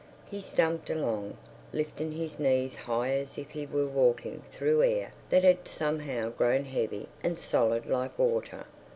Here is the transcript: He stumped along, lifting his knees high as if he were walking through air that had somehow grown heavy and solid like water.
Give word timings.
He 0.31 0.41
stumped 0.41 0.89
along, 0.89 1.37
lifting 1.71 2.11
his 2.11 2.39
knees 2.39 2.73
high 2.75 3.11
as 3.11 3.37
if 3.37 3.51
he 3.51 3.67
were 3.67 3.85
walking 3.85 4.41
through 4.51 4.81
air 4.81 5.13
that 5.29 5.43
had 5.43 5.67
somehow 5.67 6.29
grown 6.29 6.65
heavy 6.65 7.07
and 7.21 7.37
solid 7.37 7.85
like 7.85 8.17
water. 8.17 8.65